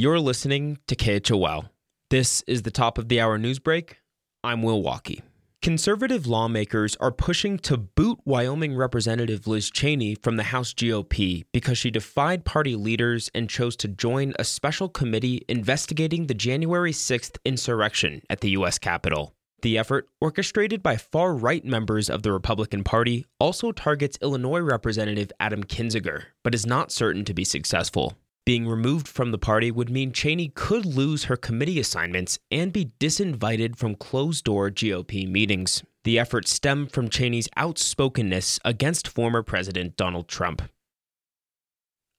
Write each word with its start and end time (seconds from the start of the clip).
You're 0.00 0.18
listening 0.18 0.78
to 0.86 0.96
KHOL. 0.96 1.68
This 2.08 2.42
is 2.46 2.62
the 2.62 2.70
top 2.70 2.96
of 2.96 3.10
the 3.10 3.20
hour 3.20 3.36
news 3.36 3.58
break. 3.58 3.98
I'm 4.42 4.62
Will 4.62 4.82
Walkey. 4.82 5.20
Conservative 5.60 6.26
lawmakers 6.26 6.96
are 7.00 7.12
pushing 7.12 7.58
to 7.58 7.76
boot 7.76 8.18
Wyoming 8.24 8.74
Representative 8.74 9.46
Liz 9.46 9.70
Cheney 9.70 10.14
from 10.14 10.38
the 10.38 10.44
House 10.44 10.72
GOP 10.72 11.44
because 11.52 11.76
she 11.76 11.90
defied 11.90 12.46
party 12.46 12.76
leaders 12.76 13.28
and 13.34 13.50
chose 13.50 13.76
to 13.76 13.88
join 13.88 14.32
a 14.38 14.44
special 14.44 14.88
committee 14.88 15.44
investigating 15.50 16.28
the 16.28 16.32
January 16.32 16.92
6th 16.92 17.36
insurrection 17.44 18.22
at 18.30 18.40
the 18.40 18.52
U.S. 18.52 18.78
Capitol. 18.78 19.34
The 19.60 19.76
effort, 19.76 20.08
orchestrated 20.18 20.82
by 20.82 20.96
far 20.96 21.34
right 21.34 21.62
members 21.62 22.08
of 22.08 22.22
the 22.22 22.32
Republican 22.32 22.84
Party, 22.84 23.26
also 23.38 23.70
targets 23.70 24.16
Illinois 24.22 24.60
Representative 24.60 25.30
Adam 25.38 25.62
Kinzinger, 25.62 26.22
but 26.42 26.54
is 26.54 26.64
not 26.64 26.90
certain 26.90 27.26
to 27.26 27.34
be 27.34 27.44
successful. 27.44 28.14
Being 28.50 28.66
removed 28.66 29.06
from 29.06 29.30
the 29.30 29.38
party 29.38 29.70
would 29.70 29.90
mean 29.90 30.10
Cheney 30.10 30.48
could 30.48 30.84
lose 30.84 31.26
her 31.26 31.36
committee 31.36 31.78
assignments 31.78 32.40
and 32.50 32.72
be 32.72 32.90
disinvited 32.98 33.76
from 33.76 33.94
closed 33.94 34.42
door 34.42 34.70
GOP 34.70 35.30
meetings. 35.30 35.84
The 36.02 36.18
effort 36.18 36.48
stemmed 36.48 36.90
from 36.90 37.08
Cheney's 37.08 37.48
outspokenness 37.56 38.58
against 38.64 39.06
former 39.06 39.44
President 39.44 39.96
Donald 39.96 40.26
Trump. 40.26 40.62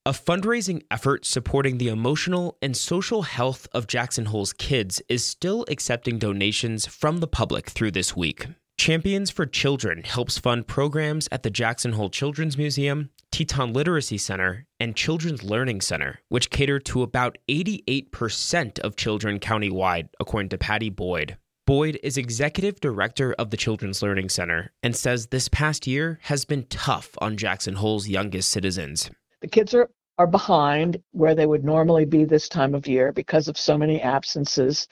A 0.05 0.13
fundraising 0.13 0.83
effort 0.89 1.25
supporting 1.25 1.79
the 1.79 1.89
emotional 1.89 2.57
and 2.61 2.77
social 2.77 3.23
health 3.23 3.67
of 3.73 3.87
Jackson 3.87 4.27
Hole's 4.27 4.53
kids 4.53 5.01
is 5.09 5.25
still 5.25 5.65
accepting 5.67 6.17
donations 6.17 6.85
from 6.85 7.17
the 7.17 7.27
public 7.27 7.69
through 7.69 7.91
this 7.91 8.15
week. 8.15 8.47
Champions 8.77 9.29
for 9.29 9.45
Children 9.45 10.03
helps 10.03 10.37
fund 10.37 10.65
programs 10.65 11.27
at 11.29 11.43
the 11.43 11.49
Jackson 11.49 11.91
Hole 11.91 12.09
Children's 12.09 12.57
Museum, 12.57 13.09
Teton 13.41 13.73
Literacy 13.73 14.19
Center, 14.19 14.67
and 14.79 14.95
Children's 14.95 15.41
Learning 15.43 15.81
Center, 15.81 16.19
which 16.29 16.51
cater 16.51 16.77
to 16.77 17.01
about 17.01 17.39
88% 17.49 18.77
of 18.81 18.95
children 18.95 19.39
countywide, 19.39 20.09
according 20.19 20.49
to 20.49 20.59
Patty 20.59 20.91
Boyd. 20.91 21.37
Boyd 21.65 21.99
is 22.03 22.17
executive 22.17 22.79
director 22.79 23.33
of 23.39 23.49
the 23.49 23.57
Children's 23.57 24.03
Learning 24.03 24.29
Center 24.29 24.71
and 24.83 24.95
says 24.95 25.27
this 25.27 25.47
past 25.47 25.87
year 25.87 26.19
has 26.21 26.45
been 26.45 26.67
tough 26.67 27.09
on 27.17 27.35
Jackson 27.35 27.73
Hole's 27.73 28.07
youngest 28.07 28.49
citizens. 28.49 29.09
The 29.39 29.47
kids 29.47 29.73
are, 29.73 29.89
are 30.19 30.27
behind 30.27 31.01
where 31.11 31.33
they 31.33 31.47
would 31.47 31.65
normally 31.65 32.05
be 32.05 32.25
this 32.25 32.47
time 32.47 32.75
of 32.75 32.85
year 32.85 33.11
because 33.11 33.47
of 33.47 33.57
so 33.57 33.75
many 33.75 33.99
absences 34.03 34.87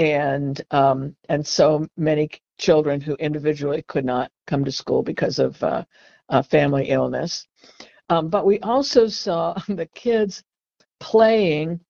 and 0.00 0.60
um, 0.72 1.14
and 1.28 1.46
so 1.46 1.86
many 1.96 2.28
children 2.58 3.00
who 3.00 3.14
individually 3.14 3.84
could 3.86 4.04
not 4.04 4.32
come 4.48 4.64
to 4.64 4.72
school 4.72 5.04
because 5.04 5.38
of 5.38 5.62
uh, 5.62 5.84
uh, 6.28 6.42
family 6.42 6.86
illness. 6.88 7.46
Um, 8.08 8.28
but 8.28 8.46
we 8.46 8.60
also 8.60 9.06
saw 9.06 9.54
the 9.68 9.86
kids 9.94 10.42
playing 11.00 11.80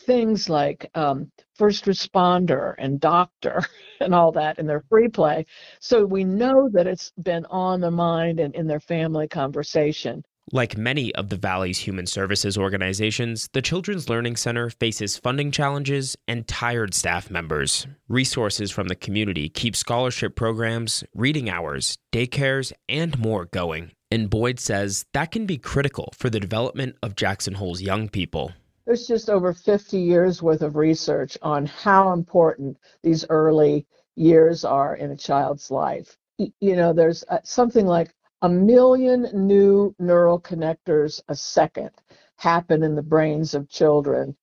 things 0.00 0.48
like 0.48 0.90
um, 0.94 1.30
first 1.54 1.84
responder 1.84 2.74
and 2.78 3.00
doctor 3.00 3.62
and 4.00 4.14
all 4.14 4.32
that 4.32 4.58
in 4.58 4.66
their 4.66 4.82
free 4.88 5.08
play. 5.08 5.44
So 5.80 6.06
we 6.06 6.24
know 6.24 6.68
that 6.72 6.86
it's 6.86 7.12
been 7.22 7.44
on 7.46 7.80
the 7.80 7.90
mind 7.90 8.40
and 8.40 8.54
in 8.54 8.66
their 8.66 8.80
family 8.80 9.28
conversation. 9.28 10.24
Like 10.50 10.78
many 10.78 11.14
of 11.14 11.28
the 11.28 11.36
Valley's 11.36 11.78
human 11.78 12.06
services 12.06 12.56
organizations, 12.56 13.50
the 13.52 13.60
Children's 13.60 14.08
Learning 14.08 14.34
Center 14.34 14.70
faces 14.70 15.18
funding 15.18 15.50
challenges 15.50 16.16
and 16.26 16.48
tired 16.48 16.94
staff 16.94 17.30
members. 17.30 17.86
Resources 18.08 18.70
from 18.70 18.88
the 18.88 18.94
community 18.94 19.50
keep 19.50 19.76
scholarship 19.76 20.36
programs, 20.36 21.04
reading 21.14 21.50
hours, 21.50 21.98
daycares, 22.14 22.72
and 22.88 23.18
more 23.18 23.44
going. 23.44 23.92
And 24.10 24.30
Boyd 24.30 24.58
says 24.58 25.04
that 25.12 25.30
can 25.32 25.44
be 25.44 25.58
critical 25.58 26.12
for 26.16 26.30
the 26.30 26.40
development 26.40 26.96
of 27.02 27.14
Jackson 27.14 27.54
Hole's 27.54 27.82
young 27.82 28.08
people. 28.08 28.52
There's 28.86 29.06
just 29.06 29.28
over 29.28 29.52
50 29.52 29.98
years 29.98 30.42
worth 30.42 30.62
of 30.62 30.76
research 30.76 31.36
on 31.42 31.66
how 31.66 32.12
important 32.12 32.78
these 33.02 33.26
early 33.28 33.86
years 34.16 34.64
are 34.64 34.96
in 34.96 35.10
a 35.10 35.16
child's 35.16 35.70
life. 35.70 36.16
You 36.38 36.76
know, 36.76 36.94
there's 36.94 37.22
uh, 37.28 37.40
something 37.44 37.86
like 37.86 38.14
a 38.40 38.48
million 38.48 39.28
new 39.34 39.94
neural 39.98 40.40
connectors 40.40 41.20
a 41.28 41.34
second 41.34 41.90
happen 42.36 42.82
in 42.82 42.94
the 42.94 43.02
brains 43.02 43.52
of 43.54 43.68
children 43.68 44.36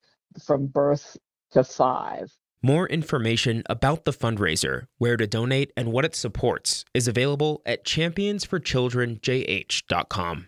from 0.44 0.68
birth 0.68 1.18
to 1.52 1.64
five. 1.64 2.32
More 2.66 2.88
information 2.88 3.62
about 3.70 4.06
the 4.06 4.12
fundraiser, 4.12 4.88
where 4.98 5.18
to 5.18 5.28
donate, 5.28 5.72
and 5.78 5.92
what 5.92 6.04
it 6.04 6.16
supports 6.16 6.84
is 6.96 7.08
available 7.08 7.62
at 7.64 7.86
championsforchildrenjh.com. 7.86 10.48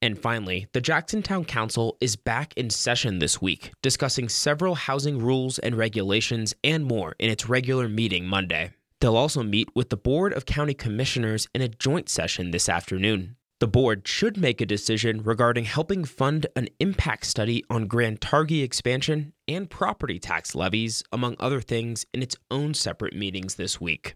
And 0.00 0.18
finally, 0.18 0.68
the 0.72 0.80
Jacksontown 0.80 1.46
Council 1.46 1.98
is 2.00 2.16
back 2.16 2.54
in 2.56 2.70
session 2.70 3.18
this 3.18 3.42
week, 3.42 3.72
discussing 3.82 4.30
several 4.30 4.74
housing 4.74 5.18
rules 5.18 5.58
and 5.58 5.76
regulations 5.76 6.54
and 6.64 6.86
more 6.86 7.14
in 7.18 7.28
its 7.28 7.46
regular 7.46 7.86
meeting 7.86 8.26
Monday. 8.26 8.70
They'll 9.02 9.18
also 9.18 9.42
meet 9.42 9.68
with 9.74 9.90
the 9.90 9.98
Board 9.98 10.32
of 10.32 10.46
County 10.46 10.72
Commissioners 10.72 11.46
in 11.54 11.60
a 11.60 11.68
joint 11.68 12.08
session 12.08 12.52
this 12.52 12.70
afternoon. 12.70 13.36
The 13.60 13.68
board 13.68 14.08
should 14.08 14.38
make 14.38 14.62
a 14.62 14.66
decision 14.66 15.22
regarding 15.22 15.64
helping 15.64 16.06
fund 16.06 16.46
an 16.56 16.68
impact 16.78 17.26
study 17.26 17.62
on 17.68 17.88
Grand 17.88 18.22
Targhee 18.22 18.62
expansion 18.62 19.34
and 19.50 19.68
property 19.68 20.18
tax 20.18 20.54
levies, 20.54 21.02
among 21.12 21.36
other 21.38 21.60
things, 21.60 22.06
in 22.14 22.22
its 22.22 22.36
own 22.50 22.72
separate 22.72 23.14
meetings 23.14 23.56
this 23.56 23.80
week. 23.80 24.14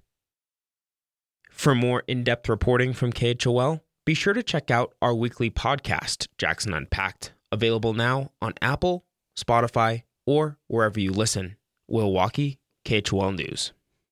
For 1.51 1.75
more 1.75 2.05
in 2.07 2.25
depth 2.25 2.49
reporting 2.49 2.93
from 2.93 3.13
KHOL, 3.13 3.81
be 4.07 4.15
sure 4.15 4.33
to 4.33 4.43
check 4.43 4.71
out 4.71 4.95
our 5.03 5.15
weekly 5.15 5.51
podcast, 5.51 6.29
Jackson 6.39 6.73
Unpacked, 6.73 7.33
available 7.51 7.95
now 7.95 8.31
on 8.41 8.55
Apple, 8.63 9.05
Spotify, 9.39 10.03
or 10.27 10.59
wherever 10.69 11.01
you 11.01 11.11
listen. 11.11 11.57
Will 11.89 12.13
Walkey, 12.13 12.59
KHOL 12.85 13.33
News. 13.33 13.73